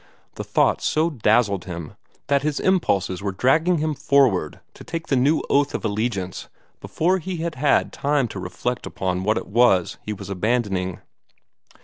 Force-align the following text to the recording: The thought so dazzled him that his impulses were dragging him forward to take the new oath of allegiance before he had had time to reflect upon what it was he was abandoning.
The 0.33 0.43
thought 0.43 0.81
so 0.81 1.11
dazzled 1.11 1.65
him 1.65 1.93
that 2.25 2.41
his 2.41 2.59
impulses 2.59 3.21
were 3.21 3.31
dragging 3.31 3.77
him 3.77 3.93
forward 3.93 4.59
to 4.73 4.83
take 4.83 5.09
the 5.09 5.15
new 5.15 5.43
oath 5.47 5.75
of 5.75 5.85
allegiance 5.85 6.47
before 6.79 7.19
he 7.19 7.37
had 7.37 7.53
had 7.53 7.93
time 7.93 8.27
to 8.29 8.39
reflect 8.39 8.87
upon 8.87 9.23
what 9.23 9.37
it 9.37 9.45
was 9.45 9.99
he 10.01 10.11
was 10.13 10.31
abandoning. 10.31 11.01